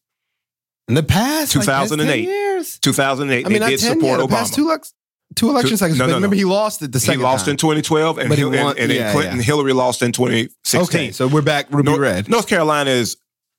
[0.88, 2.08] in the past like, 2008.
[2.08, 2.80] 10 years.
[2.80, 4.30] 2008, I mean, they did 10 support Obama.
[4.30, 4.94] past two, elec-
[5.36, 5.98] two election cycles.
[5.98, 6.39] no, no, remember, no.
[6.39, 7.52] he lost it the he second lost time.
[7.52, 9.44] in 2012, and, But he won- and, and then yeah, Clinton yeah.
[9.44, 10.82] Hillary lost in 2016.
[10.82, 12.30] Okay, so we're back Ruby North, Red.
[12.30, 13.18] North Carolina is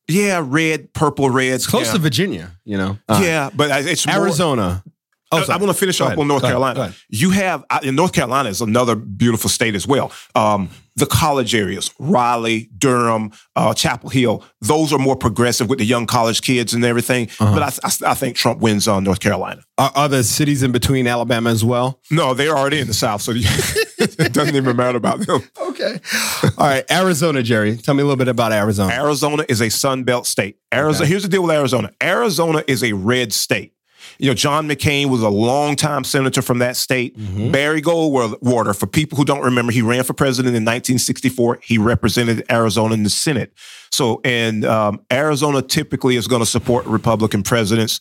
[0.09, 1.54] yeah, red, purple, red.
[1.54, 1.92] It's close yeah.
[1.94, 2.98] to Virginia, you know.
[3.09, 4.85] Uh, yeah, but uh, it's more- Arizona.
[5.32, 5.58] Oh, I, sorry.
[5.60, 6.18] want to finish Go up ahead.
[6.20, 6.80] on North Go Carolina.
[6.80, 6.94] ahead.
[7.08, 10.12] You have uh, in North Carolina is another beautiful state as well.
[10.34, 15.84] Um, the college areas, Raleigh, Durham, uh, Chapel Hill, those are more progressive with the
[15.84, 17.28] young college kids and everything.
[17.38, 17.52] Uh-huh.
[17.54, 19.62] But I, I, I think Trump wins on North Carolina.
[19.76, 22.00] Are, are the cities in between Alabama as well?
[22.10, 25.42] No, they're already in the South, so it doesn't even matter about them.
[25.60, 26.00] Okay.
[26.56, 27.76] All right, Arizona, Jerry.
[27.76, 28.92] Tell me a little bit about Arizona.
[28.94, 30.56] Arizona is a Sun Belt state.
[30.72, 31.04] Arizona.
[31.04, 31.10] Okay.
[31.10, 31.90] Here's the deal with Arizona.
[32.02, 33.74] Arizona is a red state.
[34.18, 37.18] You know, John McCain was a longtime senator from that state.
[37.18, 37.50] Mm-hmm.
[37.50, 41.61] Barry Goldwater, for people who don't remember, he ran for president in 1964.
[41.62, 43.52] He represented Arizona in the Senate.
[43.92, 48.00] So, and um, Arizona typically is going to support Republican presidents,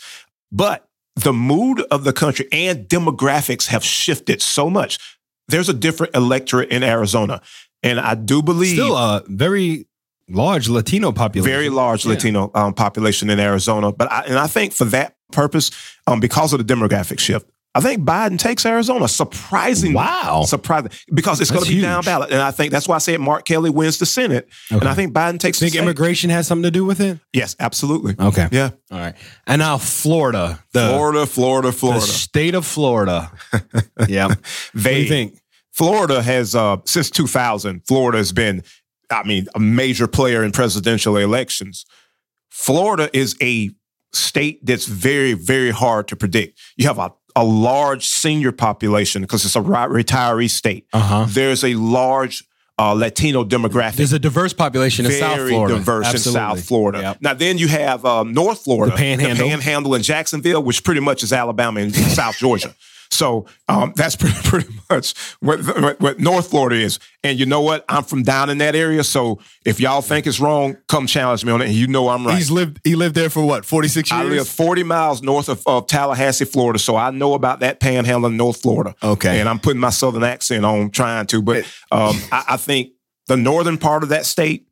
[0.52, 5.00] but the mood of the country and demographics have shifted so much.
[5.48, 7.42] There's a different electorate in Arizona,
[7.84, 9.88] and I do believe Still a very
[10.28, 11.50] large Latino population.
[11.52, 12.12] very large Yeah.
[12.14, 13.92] Latino um, population in Arizona.
[13.92, 15.72] But I, and I think for that purpose,
[16.08, 19.06] um, because of the demographic shift, I think Biden takes Arizona.
[19.10, 20.44] Surprisingly, Wow.
[20.48, 23.20] surprising because it's going to be down ballot, and I think that's why I said
[23.20, 25.60] Mark Kelly wins the Senate, and I think Biden takes.
[25.60, 27.20] Think immigration has something to do with it?
[27.34, 28.16] Yes, absolutely.
[28.18, 28.48] Okay.
[28.52, 29.16] Yeah, All right.
[29.46, 30.64] And now Florida.
[30.72, 32.02] The, Florida, Florida, the Florida.
[32.02, 33.30] state of Florida.
[34.08, 34.34] yeah.
[34.74, 35.40] They you think?
[35.74, 37.82] Florida has uh, since 2000.
[37.86, 38.64] Florida has been,
[39.12, 41.86] I mean, a major player in presidential elections.
[42.50, 43.72] Florida is a
[44.14, 46.60] state that's very, very hard to predict.
[46.78, 50.88] You have a, a large senior population because it's a retiree state.
[50.94, 51.26] Uh-huh.
[51.28, 52.44] There's a large
[52.78, 53.96] uh, Latino demographic.
[53.96, 55.76] There's a diverse population in South very Florida.
[55.76, 56.42] diverse Absolutely.
[56.42, 57.02] in South Florida.
[57.02, 57.18] Yep.
[57.22, 59.46] Now, then you have um, North Florida, The Panhandle.
[59.46, 62.76] the Panhandle, and Jacksonville, which pretty much is Alabama and South Georgia.
[63.16, 67.00] So um, that's pretty, pretty much what, what, what North Florida is.
[67.24, 67.86] And you know what?
[67.90, 69.04] I'm from down in that area.
[69.04, 71.66] So if y'all think it's wrong, come challenge me on it.
[71.68, 72.38] And you know I'm right.
[72.38, 74.22] He's lived he lived there for what, 46 years?
[74.22, 76.78] I live 40 miles north of, of Tallahassee, Florida.
[76.80, 78.94] So I know about that panhandle in North Florida.
[79.02, 79.40] Okay.
[79.40, 81.42] And I'm putting my southern accent on trying to.
[81.42, 82.92] But um, I, I think
[83.28, 84.68] the northern part of that state,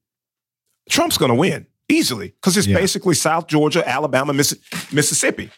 [0.89, 2.75] Trump's going to win easily because it's Yeah.
[2.75, 4.57] basically South Georgia, Alabama, Miss-
[4.91, 5.49] Mississippi.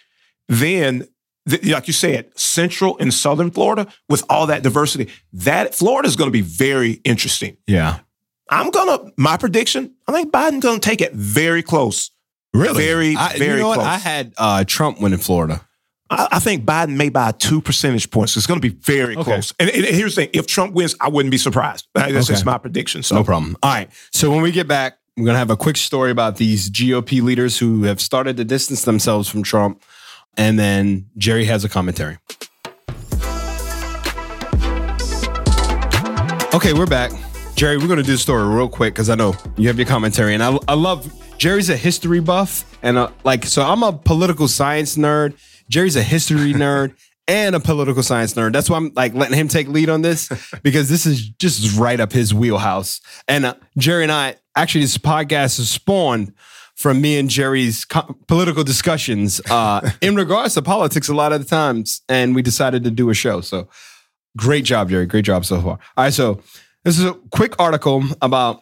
[0.48, 1.08] Then,
[1.63, 6.27] like you said, central and southern Florida with all that diversity, that Florida is going
[6.27, 7.58] to be very interesting.
[7.67, 7.99] Yeah.
[8.49, 9.95] I'm gonna my prediction.
[10.08, 12.12] I think Biden's gonna take it very close.
[12.53, 12.84] Really?
[12.86, 13.79] Very, I, very you know what?
[13.79, 15.62] I had uh, Trump win in Florida.
[16.12, 18.38] I, I think Biden may by two percentage points.
[18.38, 19.23] It's going to be very Okay.
[19.23, 19.51] close.
[19.60, 21.88] And, and here's the thing: if Trump wins, I wouldn't be surprised.
[21.95, 22.21] That's Okay.
[22.21, 23.01] just my prediction.
[23.01, 23.58] So No problem.
[23.63, 23.89] All right.
[24.12, 27.58] So when we get back, we're gonna have a quick story about these GOP leaders
[27.58, 29.81] who have started to distance themselves from Trump,
[30.38, 32.17] and then Jerry has a commentary.
[36.54, 37.12] Okay, we're back.
[37.56, 40.34] Jerry, we're gonna do the story real quick because I know you have your commentary,
[40.34, 44.48] and I, I love Jerry's a history buff, and uh, like so I'm a political
[44.48, 45.38] science nerd.
[45.69, 46.95] Jerry's a history nerd
[47.28, 48.54] and a political science nerd.
[48.54, 50.30] That's why I'm like letting him take lead on this
[50.63, 53.02] because this is just right up his wheelhouse.
[53.28, 56.34] And uh, Jerry and I actually this podcast is spawned
[56.75, 61.41] from me and Jerry's co- political discussions uh, in regards to politics a lot of
[61.41, 63.41] the times, and we decided to do a show.
[63.41, 63.67] So
[64.38, 65.05] great job, Jerry.
[65.05, 65.79] Great job so far.
[65.97, 66.41] All right, so
[66.83, 68.61] this is a quick article about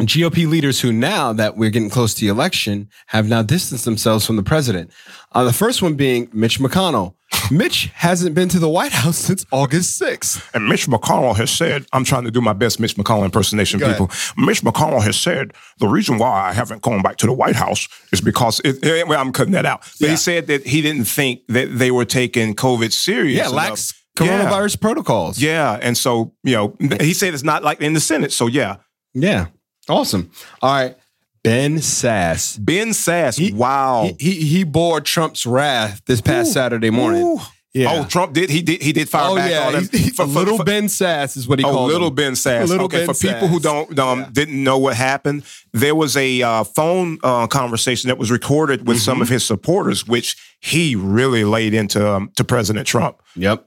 [0.00, 4.26] GOP leaders who, now that we're getting close to the election, have now distanced themselves
[4.26, 4.90] from the president.
[5.32, 7.14] Uh, the first one being Mitch McConnell.
[7.50, 10.42] Mitch hasn't been to the White House since August 6th.
[10.54, 13.90] And Mitch McConnell has said, I'm trying to do my best Mitch McConnell impersonation, Go
[13.90, 14.10] people.
[14.36, 17.86] Mitch McConnell has said, the reason why I haven't gone back to the White House
[18.12, 19.80] is because, it, well, I'm cutting that out.
[20.00, 20.10] But Yeah.
[20.10, 23.36] he said that he didn't think that they were taking COVID serious.
[23.36, 23.54] Yeah, enough.
[23.56, 24.26] lax Yeah.
[24.44, 25.38] coronavirus protocols.
[25.38, 25.78] Yeah.
[25.82, 28.32] And so, you know, he said it's not like in the Senate.
[28.32, 28.76] So, yeah.
[29.14, 29.46] Yeah.
[29.88, 30.30] Awesome.
[30.60, 30.96] All right.
[31.44, 32.56] Ben Sasse.
[32.64, 34.10] Ben Sasse, He- wow.
[34.18, 36.52] He, he, he bore Trump's wrath this past Ooh.
[36.52, 37.22] Saturday morning.
[37.22, 37.40] Ooh.
[37.74, 37.88] Yeah.
[38.02, 38.50] Oh, Trump did.
[38.50, 38.82] He did.
[38.82, 39.88] He did fire Oh back yeah, on him.
[39.90, 42.14] He- he- For- for- little for- Ben Sasse is what he Oh, called little him.
[42.14, 42.68] Ben Sasse.
[42.68, 44.28] Little okay, Ben for people who don't um, Yeah.
[44.30, 45.42] didn't know what happened,
[45.72, 49.04] there was a uh, phone uh, conversation that was recorded with Mm-hmm.
[49.04, 53.20] some of his supporters, which he really laid into um, to President Trump.
[53.36, 53.66] Yep.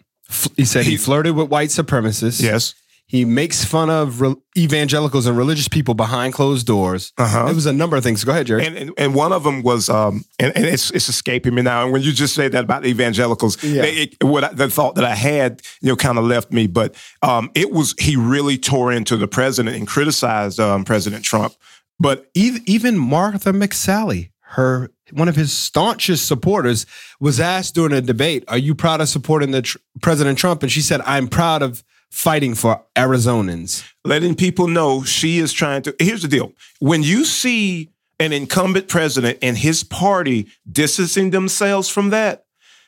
[0.55, 2.41] He said he, He- flirted with white supremacists.
[2.41, 2.73] Yes.
[3.07, 7.13] He makes fun of re- evangelicals and religious people behind closed doors.
[7.19, 7.45] Uh-huh.
[7.49, 8.23] It was a number of things.
[8.23, 8.65] Go ahead, Jerry.
[8.65, 11.83] And, and and one of them was, um, and, and it's it's escaping me now.
[11.83, 13.83] And when you just said that about the evangelicals, Yeah.
[13.83, 16.65] they- it, what I, the thought that I had, you know, kind of left me.
[16.65, 21.53] But um, it was he really tore into the president and criticized um, President Trump.
[21.99, 26.87] But even, even Martha McSally, her one of his staunchest supporters,
[27.19, 30.71] was asked during a debate, "Are you proud of supporting the tr- President Trump?" And
[30.71, 31.83] she said, "I'm proud of
[32.15, 35.95] fighting for Arizonans." letting people know she is trying to.
[35.99, 42.11] Here's the deal: when you see an incumbent president and his party distancing themselves from
[42.11, 42.45] that.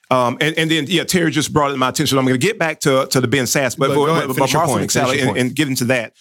[0.10, 2.18] Um, and, and then, yeah, Terry just brought it to my attention.
[2.18, 4.36] I'm going to get back to, to the Ben Sasse, but, Go- go ahead, but,
[4.38, 5.38] finish your point, McSally and, point.
[5.38, 6.14] and get into that.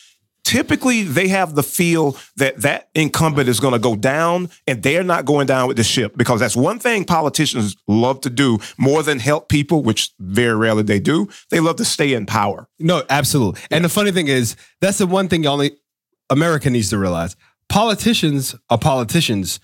[0.47, 5.03] Typically, they have the feel that that incumbent is going to go down, and they're
[5.03, 9.03] not going down with the ship because that's one thing politicians love to do more
[9.03, 11.29] than help people, which very rarely they do.
[11.51, 12.69] They love to stay in power.
[12.79, 13.61] No, absolutely.
[13.73, 15.73] And the funny thing is, that's the one thing only
[16.31, 17.35] America needs to realize.
[17.69, 19.59] Politicians are politicians.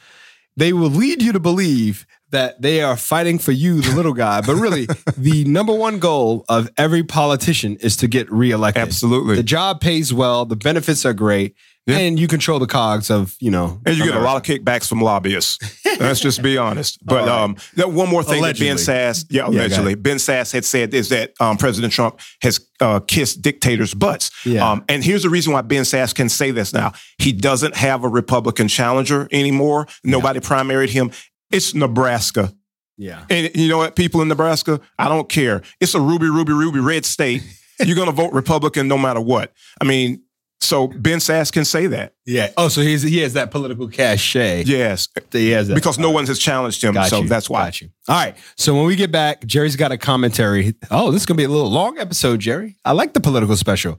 [0.56, 4.40] They will lead you to believe that they are fighting for you, the little guy.
[4.40, 8.82] But really, the number one goal of every politician is to get reelected.
[8.82, 9.36] Absolutely.
[9.36, 11.54] The job pays well, the benefits are great,
[11.86, 11.98] Yeah.
[11.98, 13.80] and you control the cogs of, you know.
[13.86, 15.58] And you get a lot of kickbacks from lobbyists.
[16.00, 16.98] Let's just be honest.
[17.04, 17.28] But right.
[17.28, 17.56] um,
[17.94, 18.68] one more thing Allegedly.
[18.68, 22.66] that Ben Sasse, yeah, allegedly, Ben Sasse had said is that um, President Trump has
[22.80, 24.30] uh, kissed dictators' butts.
[24.46, 24.68] Yeah.
[24.68, 26.92] Um, and here's the reason why Ben Sasse can say this now.
[27.18, 29.86] He doesn't have a Republican challenger anymore.
[30.02, 31.10] Nobody primaried him.
[31.52, 32.52] It's Nebraska.
[32.98, 33.24] Yeah.
[33.30, 35.62] And you know what, people in Nebraska, I don't care.
[35.80, 37.42] It's a ruby, ruby, ruby red state.
[37.84, 39.52] You're going to vote Republican no matter what.
[39.80, 40.22] I mean,
[40.60, 42.14] so Ben Sasse can say that.
[42.24, 42.52] Yeah.
[42.56, 44.62] Oh, so he's, he has that political cachet.
[44.64, 45.74] Yes, He has that.
[45.74, 46.94] because no one has challenged him.
[46.94, 47.28] Got so you.
[47.28, 47.64] that's why.
[47.64, 47.88] Got you.
[48.08, 48.36] All right.
[48.56, 50.74] So when we get back, Jerry's got a commentary.
[50.90, 52.76] Oh, this is gonna be a little long episode, Jerry.
[52.84, 53.98] I like the political special.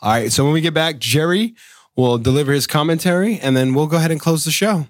[0.00, 0.30] All right.
[0.30, 1.54] So when we get back, Jerry
[1.96, 4.86] will deliver his commentary, and then we'll go ahead and close the show.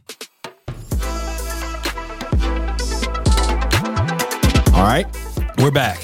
[4.77, 5.07] All right.
[5.57, 5.99] We're back.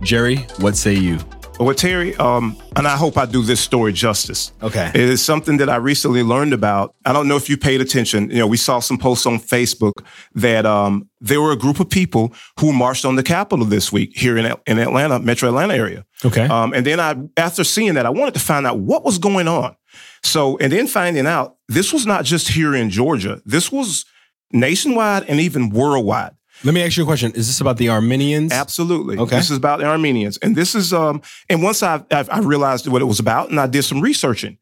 [0.00, 1.18] Jerry, what say you?
[1.60, 4.50] Well, Terry, um, and I hope I do this story justice.
[4.62, 4.90] Okay.
[4.94, 6.94] It is something that I recently learned about.
[7.04, 8.30] I don't know if you paid attention.
[8.30, 9.92] You know, we saw some posts on Facebook
[10.36, 14.16] that um, there were a group of people who marched on the Capitol this week
[14.16, 16.06] here in, in Atlanta, Metro Atlanta area.
[16.24, 16.46] Okay.
[16.46, 19.48] Um, and then I, after seeing that, I wanted to find out what was going
[19.48, 19.76] on.
[20.22, 23.42] So, and then finding out this was not just here in Georgia.
[23.44, 24.06] This was
[24.50, 26.34] nationwide and even worldwide.
[26.64, 27.30] Let me ask you a question.
[27.32, 28.50] Is this about the Armenians?
[28.50, 29.18] Absolutely.
[29.18, 29.36] Okay.
[29.36, 31.20] This is about the Armenians, and this is um.
[31.50, 34.56] And once I I I realized what it was about, and I did some researching,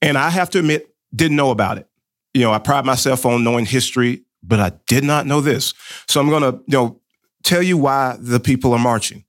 [0.00, 1.88] and I have to admit, didn't know about it.
[2.32, 5.74] You know, I pride myself on knowing history, but I did not know this.
[6.08, 7.00] So I'm gonna you know
[7.42, 9.24] tell you why the people are marching,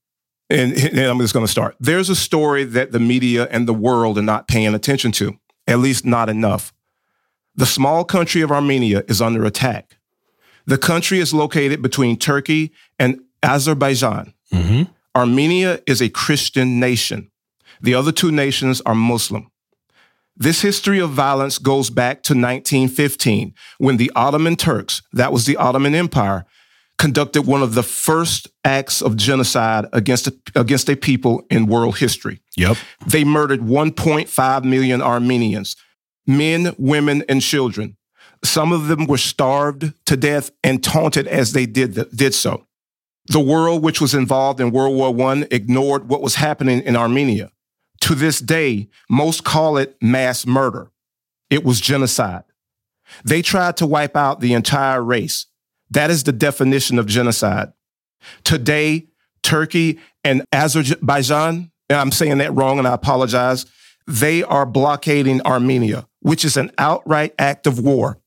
[0.49, 1.75] and, and I'm just gonna start.
[1.81, 5.79] There's a story that the media and the world are not paying attention to, at
[5.79, 6.73] least not enough.
[7.55, 9.97] The small country of Armenia is under attack.
[10.65, 14.34] The country is located between Turkey and Azerbaijan.
[14.54, 14.89] Mhm.
[15.15, 17.30] Armenia is a Christian nation.
[17.82, 19.47] The other two nations are Muslim.
[20.36, 25.58] This history of violence goes back to 1915 when the Ottoman Turks, that was the
[25.58, 26.45] Ottoman Empire,
[26.97, 31.97] conducted one of the first acts of genocide against a, against a people in world
[31.97, 32.39] history.
[32.56, 32.78] Yep.
[33.06, 35.76] They murdered 1.5 million Armenians,
[36.26, 37.97] men, women, and children.
[38.43, 42.65] Some of them were starved to death and taunted as they did, th- did so.
[43.27, 47.51] The world, which was involved in World War I, ignored what was happening in Armenia.
[48.01, 50.91] To this day, most call it mass murder.
[51.49, 52.43] It was genocide.
[53.23, 55.45] They tried to wipe out the entire race.
[55.89, 57.71] That is the definition of genocide.
[58.43, 59.08] Today,
[59.41, 63.65] Turkey and Azerbaijan, and I'm saying that wrong and I apologize,
[64.08, 68.19] they are blockading Armenia, which is an outright act of war.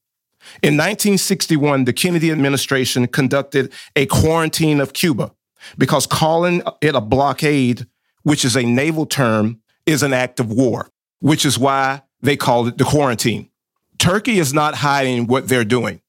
[0.62, 5.32] In 1961, the Kennedy administration conducted a quarantine of Cuba
[5.76, 7.86] because calling it a blockade,
[8.22, 12.68] which is a naval term, is an act of war, which is why they called
[12.68, 13.50] it the quarantine.
[13.98, 16.00] Turkey is not hiding what they're doing.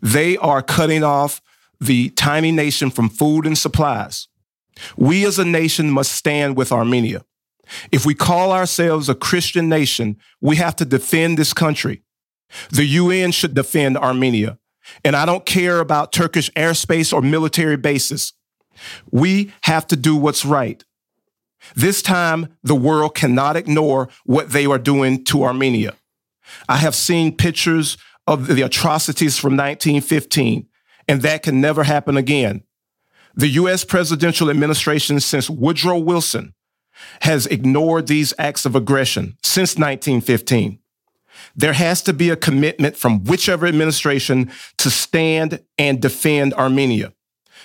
[0.00, 1.42] They are cutting off
[1.80, 4.28] the tiny nation from food and supplies.
[4.96, 7.24] We as a nation must stand with Armenia.
[7.90, 12.02] If we call ourselves a Christian nation, we have to defend this country.
[12.70, 14.58] The UN should defend Armenia.
[15.04, 18.32] And I don't care about Turkish airspace or military bases.
[19.10, 20.84] We have to do what's right.
[21.74, 25.94] This time, the world cannot ignore what they are doing to Armenia.
[26.68, 30.68] I have seen pictures of the atrocities from 1915,
[31.08, 32.62] and that can never happen again.
[33.34, 33.84] The U.S.
[33.84, 36.54] presidential administration since Woodrow Wilson
[37.22, 40.78] has ignored these acts of aggression since 1915.
[41.54, 47.12] There has to be a commitment from whichever administration to stand and defend Armenia.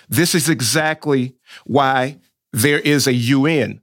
[0.09, 2.19] This is exactly why
[2.51, 3.81] there is a UN.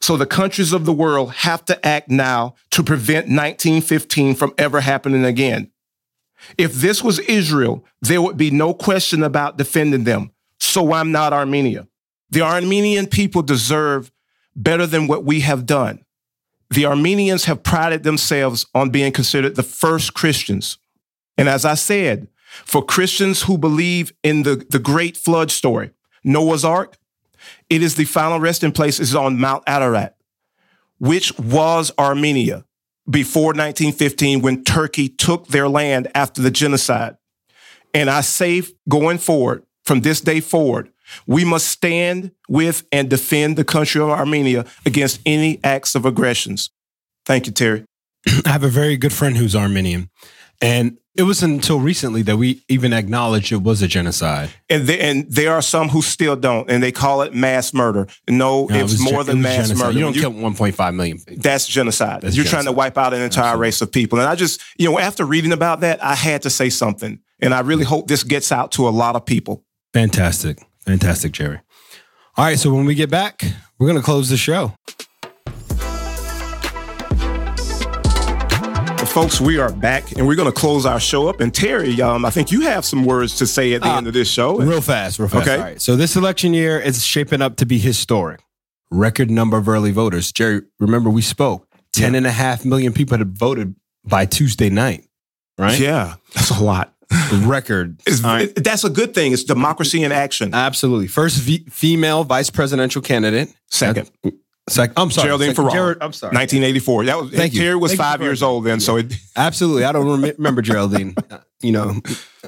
[0.00, 4.80] So the countries of the world have to act now to prevent 1915 from ever
[4.80, 5.72] happening again.
[6.56, 10.30] If this was Israel, there would be no question about defending them.
[10.60, 11.88] So I'm not Armenia.
[12.30, 14.12] The Armenian people deserve
[14.54, 16.04] better than what we have done.
[16.70, 20.78] The Armenians have prided themselves on being considered the first Christians.
[21.36, 25.90] And as I said, for Christians who believe in the, the great flood story,
[26.24, 26.96] Noah's Ark,
[27.70, 30.16] it is the final resting place is on Mount Ararat,
[30.98, 32.64] which was Armenia
[33.08, 37.16] before 1915 when Turkey took their land after the genocide.
[37.94, 40.90] And I say going forward, from this day forward,
[41.26, 46.70] we must stand with and defend the country of Armenia against any acts of aggressions.
[47.26, 47.84] Thank you, Terry.
[48.46, 50.10] I have a very good friend who's Armenian.
[50.60, 54.50] And it wasn't until recently that we even acknowledged it was a genocide.
[54.68, 58.06] And, they, and there are some who still don't, and they call it mass murder.
[58.28, 59.78] No, No, it it's was more than was mass genocide.
[59.86, 59.98] murder.
[59.98, 61.42] You don't You- kill 1.5 million people.
[61.42, 62.22] that's genocide.
[62.22, 63.62] That's You're trying to wipe out an entire Absolutely.
[63.66, 64.18] race of people.
[64.18, 67.20] And I just, you know, after reading about that, I had to say something.
[67.40, 69.64] And I really hope this gets out to a lot of people.
[69.94, 70.58] Fantastic.
[70.92, 71.60] Fantastic, Jerry.
[72.38, 72.58] All right.
[72.58, 73.42] So when we get back,
[73.78, 74.72] we're going to close the show.
[79.08, 81.40] Folks, we are back and we're going to close our show up.
[81.42, 84.06] And Terry, um, I think you have some words to say at the Uh, end
[84.06, 84.56] of this show.
[84.56, 85.46] Real fast, real fast.
[85.46, 85.56] Okay.
[85.58, 85.82] All right.
[85.82, 88.40] So this election year is shaping up to be historic.
[88.90, 90.32] Record number of early voters.
[90.32, 91.66] Jerry, remember we spoke.
[91.92, 93.74] Ten and a half million people had voted
[94.04, 95.04] by Tuesday night.
[95.58, 95.78] Right?
[95.78, 96.94] Yeah, that's a lot.
[97.32, 98.00] Record.
[98.06, 98.54] It's, All right.
[98.54, 99.32] that's a good thing.
[99.32, 100.54] It's democracy in action.
[100.54, 101.06] Absolutely.
[101.06, 103.52] First v- female vice presidential candidate.
[103.70, 104.10] Second,
[104.68, 105.28] Sec- I'm sorry.
[105.28, 105.72] Geraldine Second- Ferraro.
[105.72, 106.34] Jared- I'm sorry.
[106.34, 107.04] 1984.
[107.06, 107.60] That was Thank you.
[107.60, 109.84] Terry was Thank five years old then, so it, Absolutely.
[109.84, 111.14] I don't rem- remember Geraldine.
[111.30, 112.00] Uh, you know,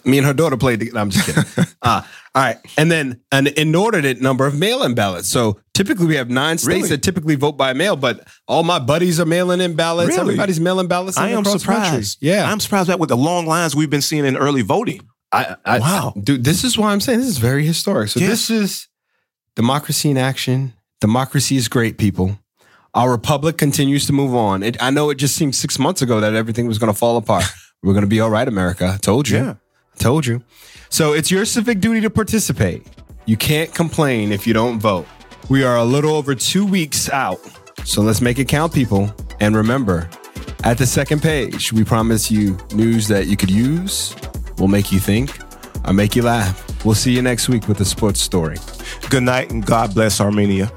[0.04, 0.80] me and her daughter played.
[0.80, 1.44] The- I'm just kidding.
[1.82, 2.02] Uh,
[2.34, 2.58] all right.
[2.78, 5.28] And then an inordinate number of mail in ballots.
[5.28, 6.88] So typically we have nine states Really?
[6.90, 10.08] that typically vote by mail, but all my buddies are mailing in ballots.
[10.10, 10.20] Really?
[10.20, 11.16] Everybody's mailing ballots.
[11.18, 11.84] I am across the country.
[11.86, 12.18] surprised.
[12.20, 12.50] Yeah.
[12.50, 15.00] I'm surprised that with the long lines we've been seeing in early voting.
[15.32, 16.14] I, I, Wow.
[16.22, 18.08] dude, this is why I'm saying this is very historic.
[18.10, 18.28] So Yes.
[18.30, 18.88] this is
[19.56, 20.74] democracy in action.
[21.00, 22.38] Democracy is great, people.
[22.94, 24.62] Our republic continues to move on.
[24.62, 27.16] It, I know it just seemed six months ago that everything was going to fall
[27.16, 27.44] apart.
[27.82, 28.92] We're going to be all right, America.
[28.94, 29.38] I told you.
[29.38, 29.54] Yeah.
[29.94, 30.42] I told you.
[30.92, 32.84] So it's your civic duty to participate.
[33.24, 35.06] You can't complain if you don't vote.
[35.48, 37.38] We are a little over two weeks out.
[37.84, 39.08] So let's make it count, people.
[39.38, 40.10] And remember,
[40.64, 44.16] at the second page, we promise you news that you could use,
[44.58, 45.38] will make you think,
[45.86, 46.84] or make you laugh.
[46.84, 48.56] We'll see you next week with a sports story.
[49.10, 50.72] Good night and God bless Armenia.